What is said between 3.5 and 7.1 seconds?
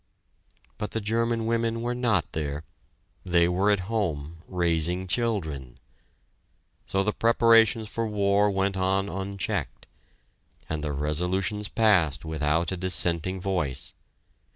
at home, raising children! So